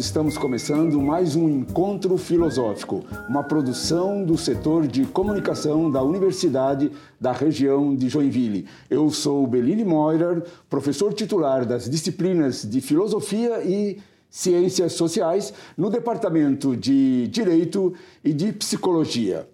[0.00, 7.32] estamos começando mais um encontro filosófico, uma produção do setor de comunicação da Universidade da
[7.32, 8.66] região de Joinville.
[8.88, 13.98] Eu sou Belini Moirer, professor titular das disciplinas de filosofia e
[14.30, 17.92] ciências sociais no departamento de direito
[18.24, 19.46] e de psicologia.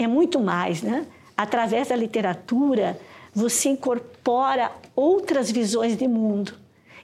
[0.00, 1.06] É muito mais, né?
[1.36, 2.98] Através da literatura,
[3.34, 6.54] você incorpora outras visões de mundo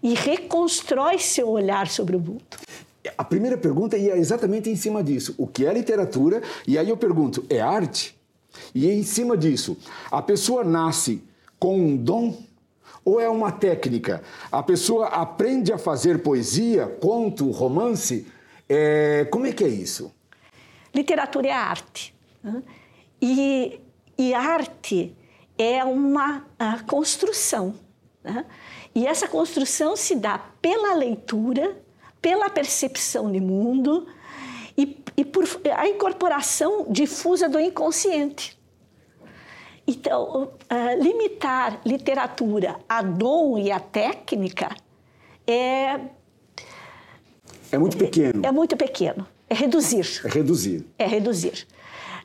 [0.03, 2.57] e reconstrói seu olhar sobre o mundo.
[3.19, 5.35] A primeira pergunta ia exatamente em cima disso.
[5.37, 6.43] O que é literatura?
[6.67, 8.19] E aí eu pergunto, é arte?
[8.75, 9.77] E em cima disso,
[10.11, 11.23] a pessoa nasce
[11.59, 12.35] com um dom
[13.05, 14.23] ou é uma técnica?
[14.51, 18.27] A pessoa aprende a fazer poesia, conto, romance?
[18.67, 20.11] É, como é que é isso?
[20.95, 22.17] Literatura é arte.
[22.43, 22.63] Né?
[23.29, 23.81] E,
[24.17, 25.17] e arte
[25.59, 26.47] é uma
[26.87, 27.75] construção.
[28.23, 28.45] Né?
[28.95, 31.77] E essa construção se dá pela leitura,
[32.23, 34.07] pela percepção de mundo
[34.79, 35.45] e, e por
[35.77, 38.57] a incorporação difusa do inconsciente.
[39.89, 44.69] Então, uh, limitar literatura a dom e a técnica
[45.47, 46.01] é.
[47.73, 48.45] É muito pequeno.
[48.45, 49.27] É, é muito pequeno.
[49.49, 50.23] É reduzir.
[50.25, 50.87] É reduzir.
[50.99, 51.67] É reduzir.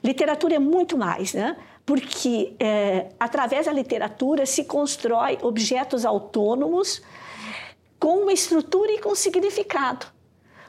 [0.03, 1.57] Literatura é muito mais, né?
[1.85, 7.01] Porque é, através da literatura se constrói objetos autônomos
[7.99, 10.07] com uma estrutura e com significado.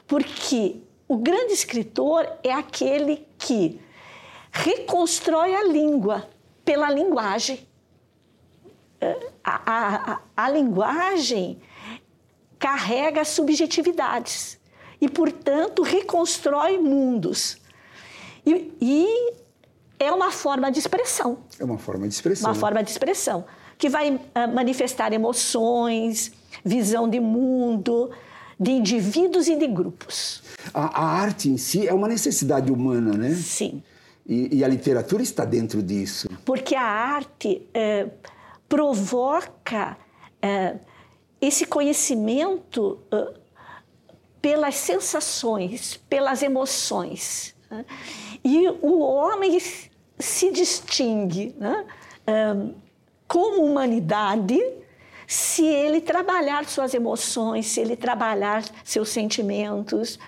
[0.05, 3.79] Porque o grande escritor é aquele que
[4.51, 6.29] reconstrói a língua
[6.63, 7.67] pela linguagem.
[9.01, 11.59] É, a, a, a linguagem
[12.59, 14.59] carrega subjetividades
[15.01, 17.57] e, portanto, reconstrói mundos.
[18.45, 19.33] E, e,
[19.99, 21.37] é uma forma de expressão.
[21.59, 22.49] É uma forma de expressão.
[22.49, 23.45] Uma forma de expressão
[23.77, 24.19] que vai uh,
[24.53, 26.31] manifestar emoções,
[26.63, 28.11] visão de mundo,
[28.59, 30.41] de indivíduos e de grupos.
[30.73, 33.35] A, a arte em si é uma necessidade humana, né?
[33.35, 33.83] Sim.
[34.25, 36.29] E, e, a literatura está dentro disso.
[36.45, 38.07] Porque a arte é,
[38.69, 39.97] provoca
[40.41, 40.77] é,
[41.41, 43.33] esse conhecimento é,
[44.41, 47.52] pelas sensações, pelas emoções.
[47.73, 47.85] Né?
[48.43, 49.59] E o homem
[50.19, 51.85] se distingue né?
[53.27, 54.59] como humanidade
[55.25, 60.19] se ele trabalhar suas emoções, se ele trabalhar seus sentimentos,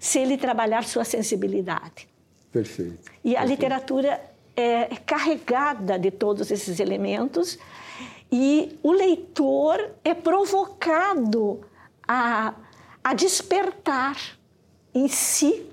[0.00, 2.08] se ele trabalhar sua sensibilidade.
[2.50, 3.10] Perfeito.
[3.22, 3.48] E a Perfeito.
[3.48, 4.20] literatura
[4.56, 7.58] é carregada de todos esses elementos
[8.30, 11.60] e o leitor é provocado
[12.06, 12.54] a,
[13.02, 14.16] a despertar
[14.94, 15.66] em si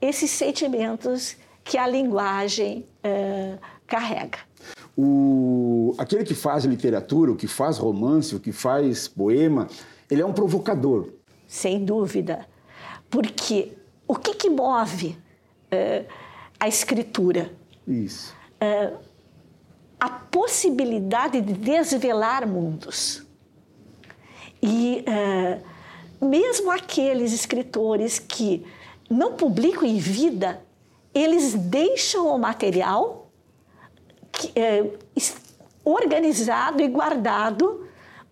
[0.00, 4.38] esses sentimentos que a linguagem é, carrega.
[4.96, 9.68] O, aquele que faz literatura, o que faz romance, o que faz poema,
[10.10, 11.08] ele é um provocador.
[11.46, 12.46] Sem dúvida.
[13.10, 13.72] Porque
[14.06, 15.16] o que, que move
[15.70, 16.04] é,
[16.58, 17.52] a escritura.
[17.86, 18.34] Isso.
[18.60, 18.92] É,
[19.98, 23.24] a possibilidade de desvelar mundos.
[24.62, 25.04] E
[26.20, 28.64] mesmo aqueles escritores que
[29.10, 30.60] não publicam em vida,
[31.14, 33.30] eles deixam o material
[34.32, 34.84] que, é,
[35.84, 37.86] organizado e guardado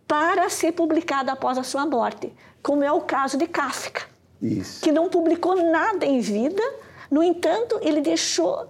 [0.06, 2.32] para ser publicado após a sua morte,
[2.62, 4.14] como é o caso de Kafka.
[4.42, 4.82] Isso.
[4.82, 6.62] que não publicou nada em vida,
[7.10, 8.68] no entanto, ele deixou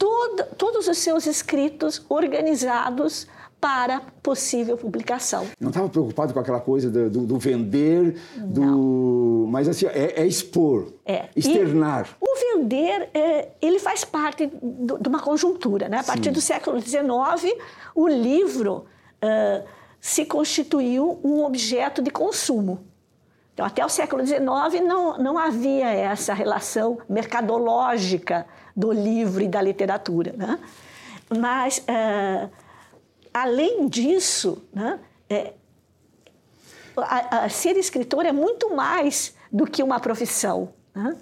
[0.00, 3.26] todo, todos os seus escritos organizados
[3.60, 5.46] para possível publicação.
[5.60, 9.46] Não estava preocupado com aquela coisa do, do, do vender, do...
[9.50, 11.28] mas assim, é, é expor, É.
[11.36, 12.08] externar.
[12.22, 15.90] E o vender, é, ele faz parte do- de uma conjuntura.
[15.90, 15.98] Né?
[15.98, 17.54] A partir do século XIX,
[17.94, 18.86] o livro
[19.20, 19.62] ah,
[20.00, 22.80] se constituiu um objeto de consumo.
[23.52, 24.40] Então, até o século XIX
[24.86, 30.32] não, não havia essa relação mercadológica do livro e da literatura.
[30.36, 30.58] Né?
[31.38, 32.48] Mas, ah,
[33.32, 35.52] além disso, né, é,
[36.96, 41.16] a- a- ser escritor é muito mais do que uma profissão, né?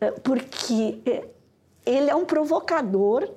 [0.00, 1.24] É, porque é,
[1.86, 3.28] ele é um provocador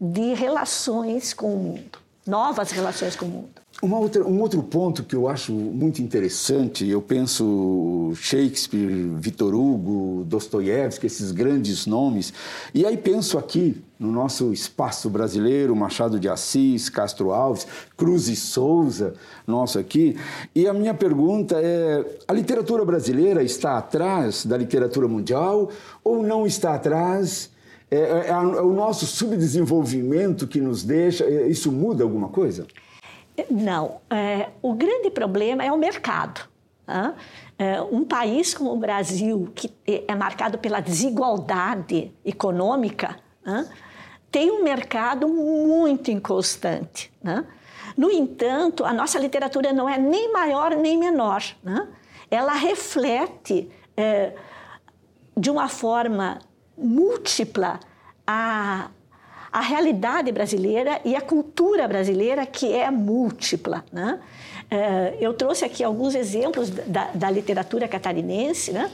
[0.00, 3.60] de relações com o mundo, novas relações com o mundo.
[3.82, 11.06] Outra, um outro ponto que eu acho muito interessante, eu penso Shakespeare, Victor Hugo, Dostoiévski,
[11.06, 12.30] esses grandes nomes,
[12.74, 18.36] e aí penso aqui no nosso espaço brasileiro, Machado de Assis, Castro Alves, Cruz e
[18.36, 19.14] Souza,
[19.46, 20.14] nosso aqui,
[20.54, 25.70] e a minha pergunta é: a literatura brasileira está atrás da literatura mundial
[26.04, 27.50] ou não está atrás?
[27.90, 32.66] É, é- é é o nosso subdesenvolvimento que nos deixa, é, isso muda alguma coisa?
[33.50, 36.40] Não, é, o grande problema é o mercado.
[36.86, 37.14] né?
[37.58, 43.68] É, um país como o Brasil, que é marcado pela desigualdade econômica, né,
[44.30, 47.12] tem um mercado muito inconstante.
[47.22, 47.44] né?
[47.96, 51.42] No entanto, a nossa literatura não é nem maior nem menor.
[52.30, 53.68] Ela reflete
[55.36, 56.38] de uma forma
[56.80, 57.78] múltipla
[58.26, 58.88] a,
[59.52, 63.84] a realidade brasileira e a cultura brasileira, que é múltipla.
[63.92, 64.20] Né?
[64.70, 68.90] Eh, Eu trouxe aqui alguns exemplos da, da literatura catarinense né?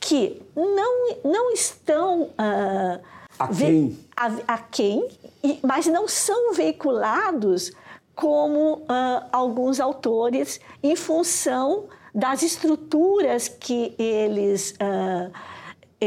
[0.00, 2.30] que não, não estão.
[2.36, 2.98] ah,
[3.38, 3.88] Aquém.
[3.88, 5.08] ve- a, aquém,
[5.42, 7.72] e- mas não são veiculados
[8.14, 11.84] como ah, alguns autores em função
[12.14, 15.30] das estruturas que eles eh,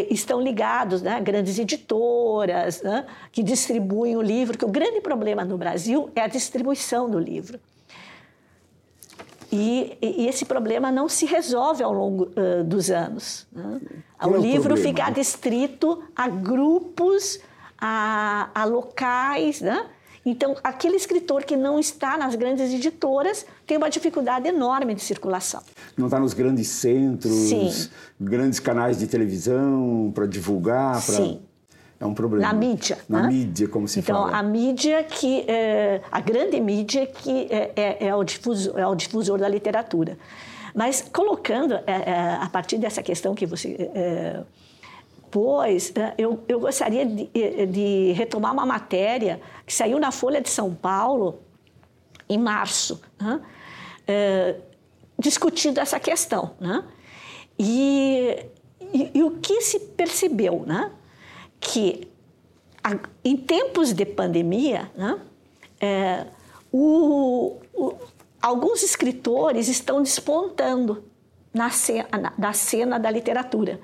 [0.10, 1.20] estão ligados, né?
[1.22, 3.06] grandes editoras né?
[3.32, 7.60] que distribuem o livro, que o grande problema no Brasil é a distribuição do livro.
[9.52, 13.48] E, e esse problema não se resolve ao longo ah, dos anos.
[13.52, 13.80] né?
[14.22, 14.88] O é o livro problema?
[14.88, 17.40] fica adstrito a grupos,
[17.80, 19.62] a, a locais.
[19.62, 19.86] Né?
[20.26, 25.62] Então, aquele escritor que não está nas grandes editoras tem uma dificuldade enorme de circulação.
[25.96, 27.90] Não está nos grandes centros, Sim.
[28.20, 31.42] grandes canais de televisão para divulgar, para Sim.
[32.00, 32.48] é um problema.
[32.48, 32.98] Na mídia.
[33.08, 33.28] Na né?
[33.28, 34.36] mídia, como se então, fala.
[34.38, 38.96] a mídia que é, a grande mídia que é, é- é o difusor, é o
[38.96, 40.18] difusor da literatura.
[40.74, 44.44] Mas colocando é, a partir dessa questão que você
[45.36, 47.26] é, pôs, é, eu, eu gostaria de,
[47.68, 51.42] de retomar uma matéria que saiu na Folha de São Paulo
[52.30, 53.42] em março, né?
[54.08, 54.56] É,
[55.20, 56.52] discutindo essa questão.
[56.60, 56.84] Né?
[57.60, 58.46] E,
[58.94, 60.64] e- e o que se percebeu?
[60.66, 60.92] Né?
[61.60, 62.08] Que
[62.84, 65.20] a- em tempos de pandemia, né?
[65.82, 66.26] É,
[66.72, 67.94] o- o-
[68.42, 71.04] alguns escritores estão despontando
[71.54, 73.80] na cena, na- cena da literatura.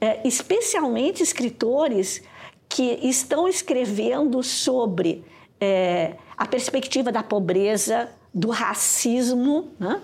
[0.00, 2.22] É, especialmente escritores
[2.68, 5.24] que estão escrevendo sobre
[5.60, 10.00] é, a perspectiva da pobreza, do racismo, né?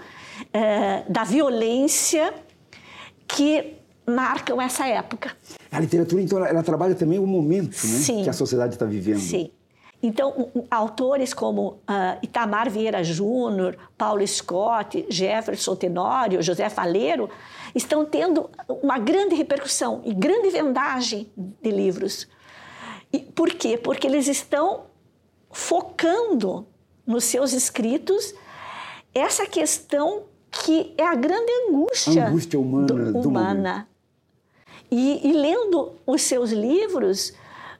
[0.52, 2.34] É, da violência
[3.26, 3.74] que
[4.06, 5.34] marcam essa época.
[5.72, 9.18] A literatura, então, ela, ela trabalha também o momento né, que a sociedade está vivendo.
[9.18, 9.50] Sim.
[10.06, 17.28] Então, autores como ah, Itamar Vieira Júnior, Paulo Scott, Jefferson Tenório, José Faleiro,
[17.74, 22.28] estão tendo uma grande repercussão e grande vendagem de livros.
[23.12, 23.76] E por quê?
[23.76, 24.84] Porque eles estão
[25.50, 26.64] focando
[27.04, 28.32] nos seus escritos
[29.12, 30.22] essa questão
[30.52, 33.88] que é a grande angústia, angústia humana do humana.
[34.88, 37.32] E, e lendo os seus livros,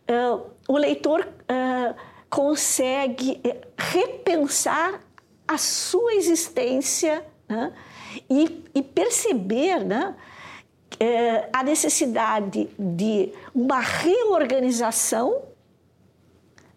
[0.09, 1.95] eh, o leitor eh,
[2.29, 5.01] consegue eh, repensar
[5.47, 7.73] a sua existência né?
[8.29, 10.15] e, e perceber né,
[10.99, 15.43] eh, a necessidade de uma reorganização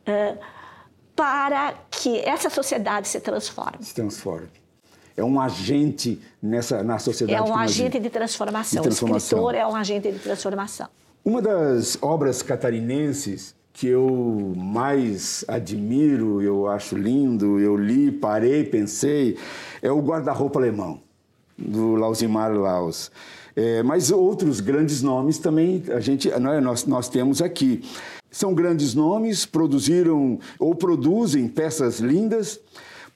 [0.05, 0.37] eh,
[1.15, 3.83] para que essa sociedade se transforme.
[3.83, 4.47] Se transforme.
[5.17, 7.37] É um agente nessa, na sociedade.
[7.37, 8.81] É um agente de transformação.
[8.81, 9.39] De transformação.
[9.39, 10.87] O escritor é um agente de transformação.
[11.25, 19.37] Uma das obras catarinenses que eu mais admiro, eu acho lindo, eu li, parei, pensei,
[19.81, 21.01] é o Guarda-Roupa Alemão.
[21.57, 23.11] do Lausimar Laus.
[23.55, 27.83] É, mas outros grandes nomes também a gente, nós, nós temos aqui.
[28.31, 32.59] São grandes nomes, produziram ou produzem peças lindas.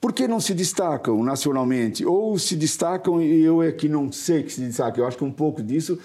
[0.00, 2.04] Por que não se destacam nacionalmente?
[2.04, 5.00] Ou se destacam e eu é que não sei que se destaca.
[5.00, 5.98] Eu acho que um pouco disso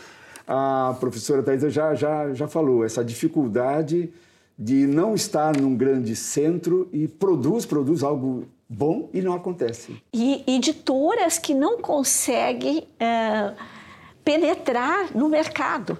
[0.48, 4.12] a professora Thaisa já, já, já falou, essa dificuldade
[4.59, 9.95] de não estar num grande centro e produz, produz algo bom e não acontece.
[10.13, 13.53] E editoras que não conseguem é,
[14.23, 15.97] penetrar no mercado.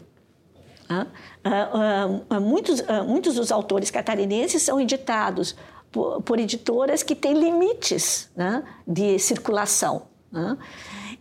[0.92, 5.56] Uh, uh, muitos, muitos dos autores catarinenses são editados
[5.92, 10.08] por, por editoras que têm limites né, de circulação.
[10.32, 10.58] Né?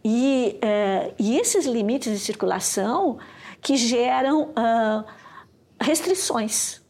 [0.05, 3.19] E, uh, e esses limites de circulação
[3.61, 5.05] que geram uh,
[5.81, 6.81] restrições.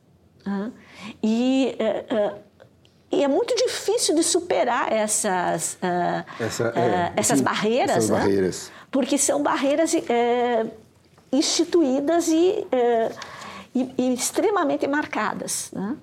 [0.48, 0.72] Uh,
[1.22, 1.76] e,
[3.12, 5.78] e, é muito difícil de superar essas,
[6.40, 8.18] Essa, é, essas, barreiras, essas né?
[8.18, 9.92] barreiras, porque são barreiras
[11.30, 12.66] instituídas e,
[13.74, 15.96] e, e, extremamente marcadas, né?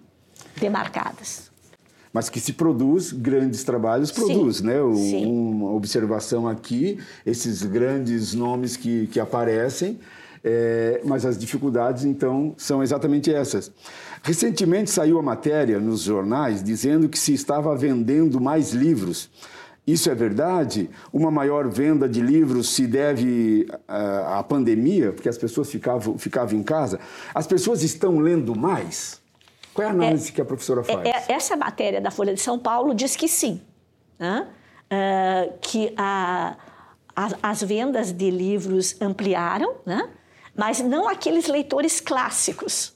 [0.57, 1.51] demarcadas
[2.15, 4.75] mas que se produz grandes trabalhos, produz, sim, né?
[4.95, 5.25] Sim.
[5.25, 9.99] Uma observação aqui, esses grandes nomes que, que aparecem,
[10.43, 13.71] é, mas as dificuldades, então, são exatamente essas.
[14.23, 19.29] Recentemente saiu a matéria nos jornais dizendo que se estava vendendo mais livros.
[19.85, 20.89] Isso é verdade?
[21.13, 26.63] Uma maior venda de livros se deve à pandemia, porque as pessoas ficavam, ficavam em
[26.63, 26.99] casa?
[27.35, 29.21] As pessoas estão lendo mais?
[29.75, 31.07] Qual é a análise é, que a professora é, faz?
[31.07, 33.61] É, essa matéria da Folha de São Paulo diz que sim,
[34.17, 34.47] né?
[34.85, 36.55] uh, que a,
[37.15, 40.09] a, as vendas de livros ampliaram, né?
[40.55, 42.93] Mas não aqueles leitores clássicos.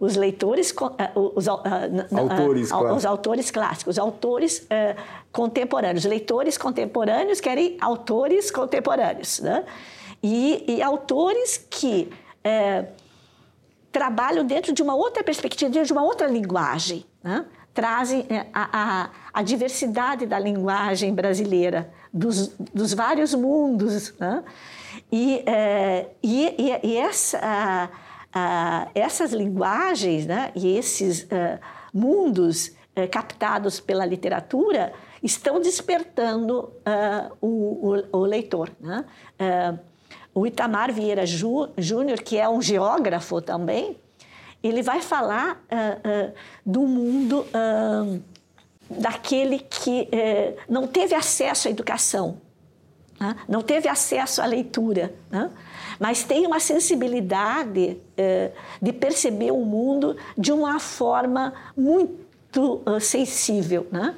[0.00, 1.50] Os leitores, uh, os, uh,
[2.16, 2.94] autores, claro.
[2.94, 4.66] os autores clássicos, os autores
[5.32, 6.04] contemporâneos.
[6.04, 9.40] Leitores contemporâneos querem autores contemporâneos.
[9.40, 9.64] Né?
[10.22, 12.08] E, e autores que
[13.90, 17.04] trabalham dentro de uma outra perspectiva, dentro de uma outra linguagem.
[17.22, 17.44] Né?
[17.74, 24.14] Trazem a, a, a, diversidade da linguagem brasileira, dos, dos vários mundos.
[24.18, 24.44] Né?
[25.10, 27.88] E, é, e, e, essa, a,
[28.32, 30.52] a, essas linguagens né?
[30.54, 31.58] e esses uh,
[31.92, 38.70] mundos uh, captados pela literatura estão despertando uh, o, o, o, leitor.
[38.80, 39.04] Né?
[40.34, 43.98] O Itamar Vieira Júnior, que é um geógrafo também,
[44.62, 46.34] ele vai falar uh, uh,
[46.64, 48.22] do mundo uh,
[48.90, 50.08] daquele que
[50.68, 52.40] não teve acesso à educação,
[53.18, 53.36] né?
[53.48, 55.50] não teve acesso à leitura, né?
[55.98, 57.96] mas tem uma sensibilidade
[58.80, 63.86] de perceber o mundo de uma forma muito sensível.
[63.90, 64.14] Né?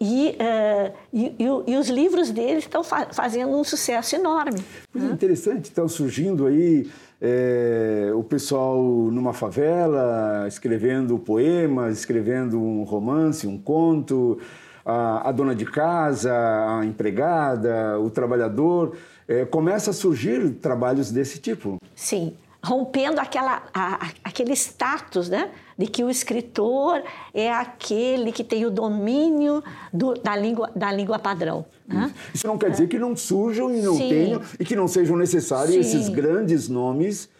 [0.00, 4.64] E, uh, e, e, e, os livros dele estão fa fazendo um sucesso enorme.
[4.94, 5.10] É né?
[5.12, 13.58] interessante, estão surgindo aí é, o pessoal numa favela escrevendo poemas, escrevendo um romance, um
[13.58, 14.38] conto,
[14.84, 18.96] a, a dona de casa, a empregada, o trabalhador.
[19.28, 21.78] É, começa a surgir trabalhos desse tipo.
[21.94, 25.50] Sim, rompendo aquela, a, aquele status, né?
[25.80, 31.18] de que o escritor é aquele que tem o domínio do, da, língua, da língua
[31.18, 31.64] padrão.
[31.88, 32.12] Né?
[32.34, 34.08] Isso não quer dizer que não surjam e não Sim.
[34.10, 35.80] tenham e que não sejam necessários Sim.
[35.80, 37.30] esses grandes nomes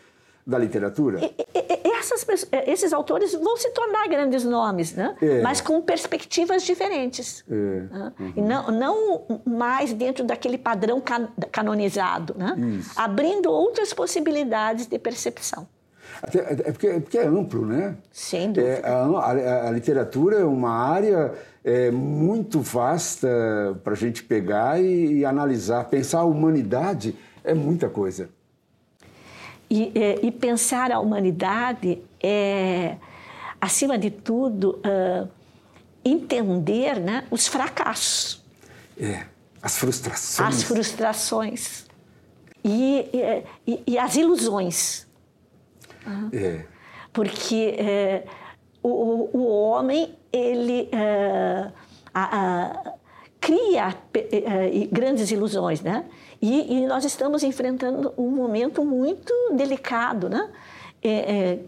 [0.46, 1.20] da literatura.
[1.20, 2.26] E, e, essas,
[2.66, 5.14] esses autores vão se tornar grandes nomes, né?
[5.20, 5.42] É.
[5.42, 7.44] mas com perspectivas diferentes.
[7.48, 7.54] É.
[7.54, 8.12] Né?
[8.18, 8.32] Uhum.
[8.36, 12.56] E não, não mais dentro daquele padrão can, canonizado, né?
[12.96, 15.66] abrindo outras possibilidades de percepção.
[16.22, 17.96] Até, é, porque, é porque é amplo, né?
[18.10, 18.72] Sem dúvida.
[18.72, 21.32] É, a, a, a, literatura é uma área
[21.64, 23.28] é, muito vasta
[23.82, 25.84] para a gente pegar e, e, analisar.
[25.84, 28.28] Pensar a humanidade é muita coisa.
[29.70, 32.96] E, é, e pensar a humanidade é,
[33.60, 35.28] acima de tudo, uh,
[36.04, 38.42] entender né, os fracassos.
[38.98, 39.26] É,
[39.62, 40.48] as frustrações.
[40.48, 41.86] As frustrações.
[42.64, 43.06] E,
[43.66, 45.06] e, e as ilusões.
[46.32, 46.64] É.
[47.12, 48.24] Porque é,
[48.82, 51.70] o, o homem, ele é,
[52.12, 52.92] a, a,
[53.40, 56.04] cria é, grandes ilusões, né?
[56.40, 60.48] E, e, nós estamos enfrentando um momento muito delicado, né?
[61.02, 61.58] É, é,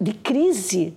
[0.00, 0.96] de crise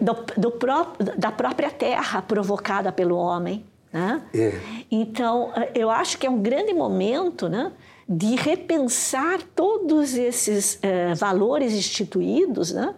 [0.00, 3.64] do, do pró da própria terra provocada pelo homem.
[3.92, 4.22] Né?
[4.34, 4.60] É.
[4.90, 7.72] Então, eu acho que é um grande momento né,
[8.08, 12.94] de repensar todos esses eh, valores instituídos né?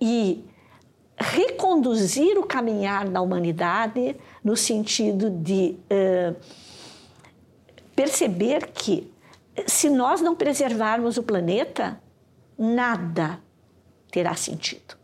[0.00, 0.44] e
[1.18, 6.34] reconduzir o caminhar da humanidade no sentido de eh,
[7.94, 9.10] perceber que
[9.66, 12.00] se nós não preservarmos o planeta,
[12.56, 13.40] nada
[14.10, 14.96] terá sentido.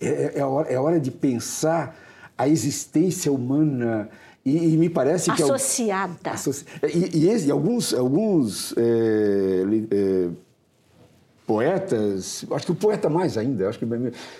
[0.00, 1.96] É, é, é, hora, é hora de pensar
[2.36, 4.08] a existência humana
[4.44, 5.42] e, e me parece que...
[5.42, 6.30] Associada.
[6.30, 6.64] Associ...
[6.82, 10.28] E, e, e, alguns, alguns é, é,
[11.48, 13.86] poetas, acho que o poeta mais ainda, acho que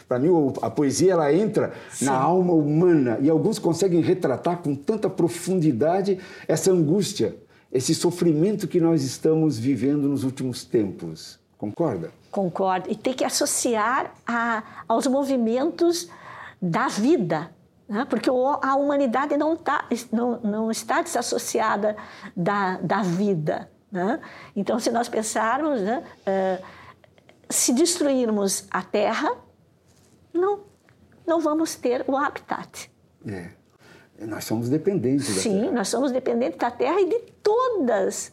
[0.07, 0.29] para mim
[0.61, 2.05] a poesia ela entra Sim.
[2.05, 7.35] na alma humana e alguns conseguem retratar com tanta profundidade essa angústia,
[7.73, 11.41] esse sofrimento que nós estamos vivendo nos últimos tempos.
[11.57, 12.11] Concorda?
[12.31, 12.91] Concordo.
[12.91, 16.11] E tem que associar a, aos movimentos
[16.61, 17.50] da vida,
[17.88, 18.07] né?
[18.09, 21.97] porque a humanidade não, tá, não, não está desassociada
[22.37, 23.71] da, da vida.
[23.91, 24.21] Né?
[24.55, 26.78] Então, se nós pensarmos, né, uh,
[27.50, 29.31] se destruirmos a Terra,
[30.33, 30.61] não,
[31.26, 32.90] não vamos ter o habitat.
[33.26, 33.50] É.
[34.21, 35.73] Nós somos dependentes da Sim, Terra.
[35.73, 38.33] nós somos dependentes da Terra e de todas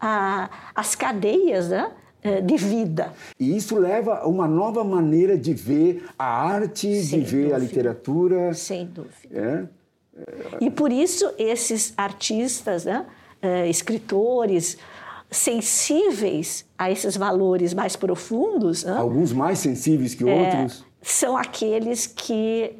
[0.00, 1.92] ah, as cadeias, né?
[2.22, 3.12] É, de vida.
[3.38, 7.54] E isso leva a uma nova maneira de ver a arte, Sem de ver dúvida.
[7.54, 8.54] a literatura.
[8.54, 9.38] Sem dúvida.
[9.38, 9.68] É?
[10.60, 13.06] E por isso esses artistas, né,
[13.40, 14.76] é, escritores,
[15.30, 18.84] sensíveis a esses valores mais profundos.
[18.84, 20.84] Né, Alguns mais sensíveis que outros.
[21.02, 22.72] são aqueles que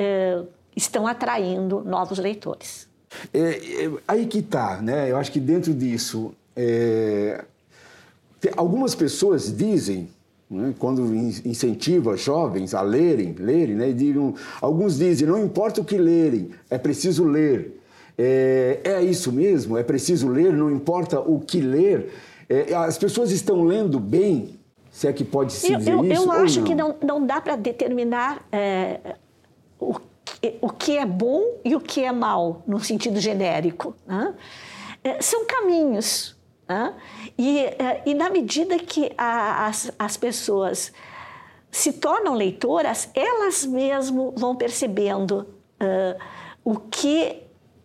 [0.74, 2.86] estão atraindo novos leitores.
[3.32, 5.10] É, aí que está, né?
[5.10, 7.44] Eu acho que dentro disso é,
[8.56, 10.08] Algumas pessoas dizem,
[10.48, 15.96] né, quando incentiva jovens a lerem, lerem, né, digam, alguns dizem, não importa o que
[15.96, 17.80] lerem, é preciso ler.
[18.18, 22.10] É, é isso mesmo, é preciso ler, não importa o que ler.
[22.48, 24.58] É, as pessoas estão lendo bem,
[24.90, 26.22] se é que pode se dizer eu, isso.
[26.24, 26.66] Eu acho não?
[26.66, 29.16] que não, não dá para determinar é,
[29.78, 29.96] o,
[30.60, 33.94] o que é bom e o que é mal, no sentido genérico.
[34.06, 34.34] Né?
[35.02, 36.36] É, são caminhos.
[36.68, 36.94] Né?
[37.38, 40.92] E, eh, e na medida que a, as, as pessoas
[41.70, 45.46] se tornam leitoras, elas mesmo vão percebendo
[45.80, 46.18] uh,
[46.64, 47.42] o que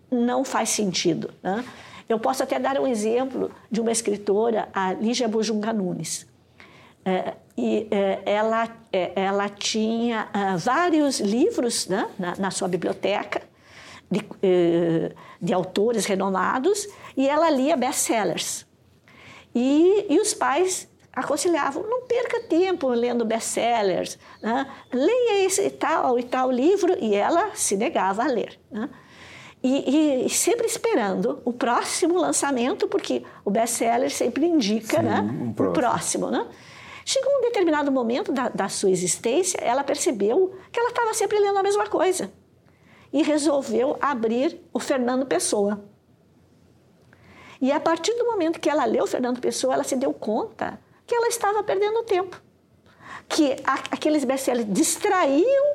[0.10, 1.30] não faz sentido.
[1.43, 1.63] Né?
[2.12, 6.28] Eu posso até dar um exemplo de uma escritora, a Lígia Bujunga Nunes.
[7.06, 8.69] Uh, e uh, ela,
[9.15, 13.41] ela tinha vários livros né, na, na, sua biblioteca
[14.10, 14.24] de,
[15.41, 18.65] de autores renomados e ela lia best-sellers.
[19.56, 24.65] E, e os pais aconselhavam, não perca tempo lendo best-sellers, né?
[24.91, 28.60] leia esse tal e tal livro, e ela se negava a ler.
[28.71, 28.89] Né?
[29.63, 35.21] E, e, sempre esperando o próximo lançamento, porque o best-seller sempre indica Sim, né?
[35.21, 35.69] um próximo.
[35.69, 36.32] o próximo.
[36.32, 36.47] Né?
[37.06, 41.60] Chegou um determinado momento da, da sua existência, ela percebeu que ela estava sempre lendo
[41.60, 42.32] a mesma coisa.
[43.13, 45.84] E resolveu abrir o Fernando Pessoa.
[47.60, 51.13] E a partir do momento que ela leu Fernando Pessoa, ela se deu conta que
[51.13, 52.41] ela estava perdendo tempo.
[53.30, 55.65] Que a, aqueles best-sellers distraíam,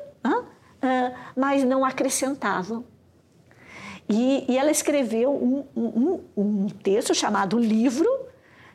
[1.36, 2.84] mas não acrescentavam.
[4.08, 8.08] E, e ela escreveu um, um, um, texto chamado Livro,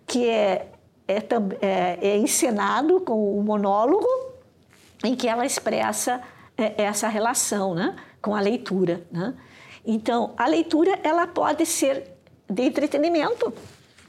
[0.05, 0.67] que é,
[1.07, 1.17] é,
[1.61, 4.07] é, é encenado com um monólogo,
[5.03, 6.21] em que ela expressa
[6.57, 9.01] é, essa relação né, com a leitura.
[9.11, 9.33] Né?
[9.85, 12.03] Então, a leitura ela pode ser
[12.49, 13.53] de entretenimento.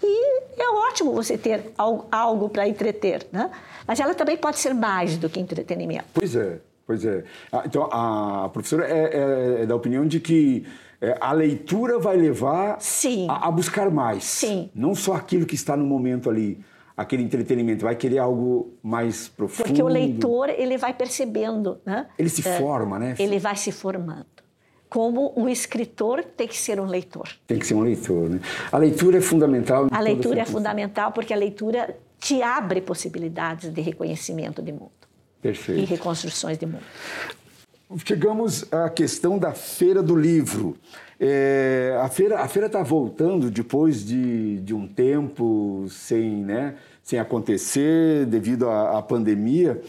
[0.03, 3.51] E é ótimo você ter algo para entreter, né?
[3.87, 6.07] Mas ela também pode ser mais do que entretenimento.
[6.13, 7.25] Pois é, pois é.
[7.51, 10.67] Ah, então, a professora é, é, é da opinião de que
[11.01, 12.79] é, a leitura vai levar
[13.29, 14.25] a, a, buscar mais.
[14.25, 14.71] Sim.
[14.75, 16.65] Não só aquilo que está no momento ali,
[16.97, 19.67] aquele entretenimento, vai querer algo mais profundo.
[19.67, 22.07] Porque o leitor, ele vai percebendo, né?
[22.19, 23.15] Ele se é, forma, né?
[23.19, 24.27] Ele vai se formando
[24.93, 27.27] como o escritor tem que ser um leitor.
[27.47, 28.41] Tem que ser um leitor, né?
[28.71, 29.89] A leitura é fundamental.
[29.91, 35.02] A leitura é fundamental porque a leitura te abre possibilidades de reconhecimento de mundo.
[35.43, 35.81] Perfeito.
[35.81, 36.85] E reconstruções de mundo.
[38.07, 40.77] Chegamos à questão da Feira do Livro.
[41.21, 47.19] É, a feira a feira está voltando depois de, de um tempo sem, né, sem
[47.19, 49.81] acontecer devido à, à pandemia.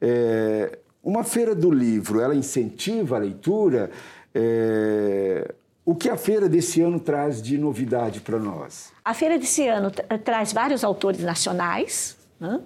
[0.00, 3.90] É, uma feira do livro, ela incentiva a leitura?
[4.34, 5.54] É...
[5.84, 8.90] O que a feira desse ano traz de novidade para nós?
[9.04, 9.90] A feira desse ano
[10.24, 12.58] traz vários autores nacionais né?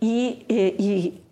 [0.00, 1.22] e, e, e,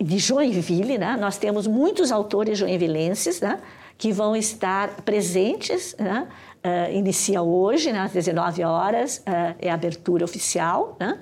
[0.00, 0.98] de Joinville.
[0.98, 1.16] Né?
[1.20, 3.60] Nós temos muitos autores joinvilenses né?
[3.98, 5.94] que vão estar presentes.
[5.98, 6.26] Né?
[6.64, 8.00] Uh, inicia hoje, né?
[8.00, 10.96] às 19 horas, uh, é a abertura oficial.
[10.98, 11.18] Né?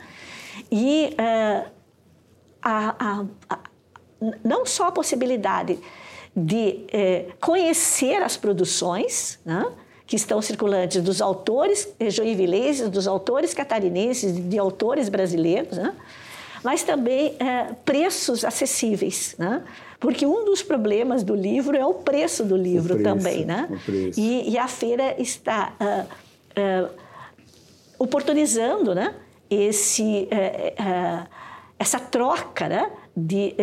[0.70, 1.70] E uh,
[2.62, 3.58] a, a, a,
[4.44, 5.78] não só a possibilidade
[6.36, 6.86] de
[7.40, 9.66] conhecer as produções, né?
[10.06, 15.94] que estão circulantes dos autores joinvilenses, dos autores catarinenses, de autores brasileiros, né?
[16.62, 19.62] Mas também é, preços acessíveis, né?
[20.00, 23.68] porque um dos problemas do livro é o preço do livro preço, também, né?
[24.16, 26.90] E, e, a feira está uh, uh,
[27.98, 29.14] oportunizando, né?
[29.50, 31.28] Esse, uh,
[31.78, 32.92] essa troca, né?
[33.16, 33.56] De,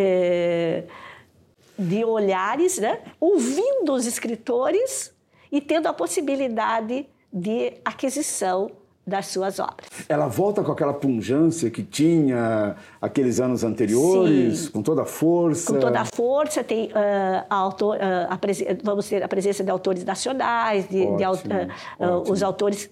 [1.78, 3.00] de olhares, né?
[3.18, 5.14] Ouvindo os escritores
[5.50, 8.70] e tendo a possibilidade de aquisição
[9.06, 9.88] das suas obras.
[10.08, 14.70] Ela volta com aquela pungência que tinha aqueles anos anteriores, Sim.
[14.72, 15.72] com toda a força.
[15.72, 18.38] Com toda a força, tem uh, a autor, uh, a
[18.82, 22.90] vamos ter a presença de autores nacionais, de, ótimo, de uh, os autores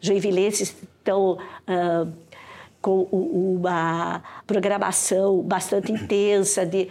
[0.00, 1.38] joinvilenses estão
[2.80, 6.88] com uma programação bastante intensa de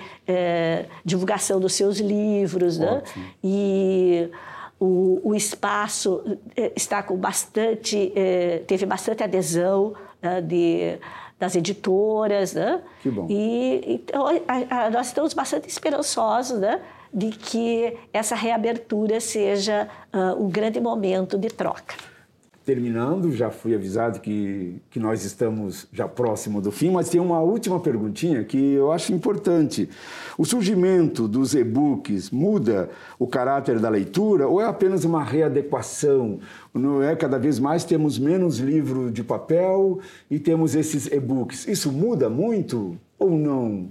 [1.03, 3.01] divulgação dos seus livros, né?
[3.43, 4.29] E
[4.81, 10.97] o, o espaço eh, está com bastante, eh, teve bastante adesão né, de,
[11.39, 12.81] das editoras, né?
[13.03, 13.27] Que bom.
[13.29, 16.81] E então, a, a, nós estamos bastante esperançosos, né?
[17.13, 22.10] De que essa reabertura seja uh, um grande momento de troca
[22.71, 27.41] terminando, já fui avisado que, que nós estamos já próximo do fim, mas tem uma
[27.41, 29.89] última perguntinha que eu acho importante.
[30.37, 36.39] O surgimento dos e-books muda o caráter da leitura ou é apenas uma readequação?
[36.73, 41.67] Não é cada vez mais temos menos livro de papel e temos esses e-books.
[41.67, 43.89] Isso muda muito ou não?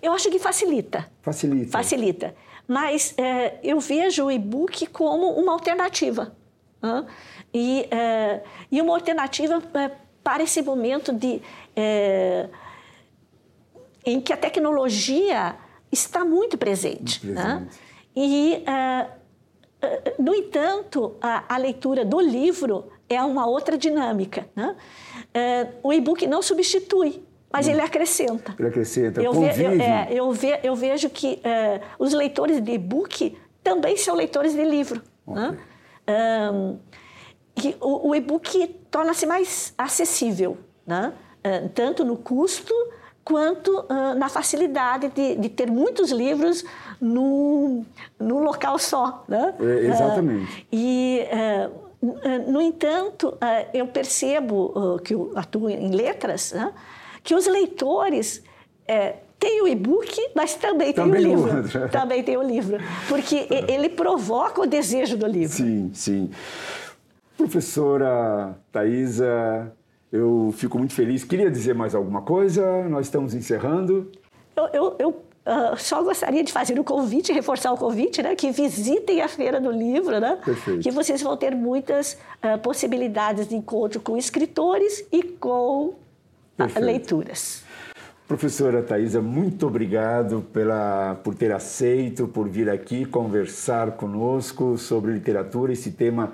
[0.00, 1.10] Eu acho que facilita.
[1.22, 1.72] Facilita.
[1.72, 2.34] Facilita.
[2.68, 6.32] Mas é, eu vejo o e-book como uma alternativa.
[7.52, 9.90] E, é, e uma alternativa é,
[10.22, 11.40] para esse momento de,
[11.76, 12.48] é,
[14.04, 15.54] em que a tecnologia
[15.90, 17.24] está muito presente.
[17.24, 17.66] Muito né?
[18.16, 18.64] E,
[20.18, 24.46] no entanto, a, a, leitura do livro é uma outra dinâmica.
[24.54, 24.76] Né?
[25.82, 28.54] o e-book não substitui, mas ele acrescenta.
[28.56, 31.40] Ele acrescenta, eu, ve, eu, é, eu, ve, eu, vejo que
[31.98, 35.02] os leitores de e-book também são leitores de livro.
[35.26, 35.42] Okay.
[35.42, 35.58] Né?
[36.08, 36.78] Um,
[37.54, 41.12] que o, o e-book torna-se mais acessível, né?
[41.46, 42.74] Uh, tanto no custo
[43.22, 46.64] quanto uh, na facilidade de, de, ter muitos livros
[47.00, 47.84] no,
[48.18, 49.24] no local só.
[49.28, 49.54] Né?
[49.60, 50.62] É, exatamente.
[50.62, 51.28] Uh, e,
[52.46, 53.38] no entanto,
[53.72, 56.70] eu percebo que eu atuo em letras, né?
[57.22, 58.42] que os leitores
[59.44, 61.56] têm o e-book, mas também, também tem o livro.
[61.56, 61.88] Outro.
[61.90, 62.78] Também tem o livro.
[63.06, 65.54] Porque ele provoca o desejo do livro.
[65.54, 66.30] Sim, sim.
[67.36, 69.70] Professora Thaisa,
[70.10, 71.24] eu fico muito feliz.
[71.24, 72.88] Queria dizer mais alguma coisa?
[72.88, 74.10] Nós estamos encerrando.
[74.56, 78.34] Eu, eu, eu uh, só gostaria de fazer o um convite, reforçar o convite, né?
[78.34, 80.38] Que visitem a Feira do Livro, né?
[80.42, 80.80] Perfeito.
[80.80, 87.63] Que vocês vão ter muitas uh, possibilidades de encontro com escritores e com uh, leituras.
[88.26, 95.74] Professora Thaisa, muito obrigado pela, por ter aceito, por vir aqui conversar conosco sobre literatura,
[95.74, 96.32] esse tema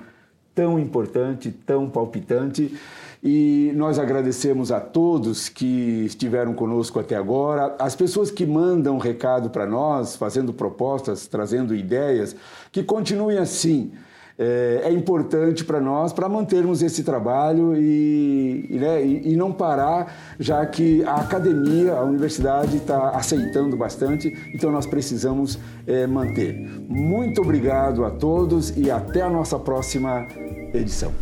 [0.54, 2.78] tão importante, tão palpitante.
[3.20, 9.50] E nós agradecemos a todos que estiveram conosco até agora, as pessoas que mandam recado
[9.50, 12.36] para nós, fazendo propostas, trazendo ideias,
[12.70, 13.90] que continuem assim
[14.38, 19.52] é, é importante para nós para mantermos esse trabalho e, e, né, e, e, não
[19.52, 26.54] parar, já que a academia, a universidade está aceitando bastante, então nós precisamos é, manter.
[26.88, 30.26] Muito obrigado a todos e até a nossa próxima
[30.72, 31.12] edição.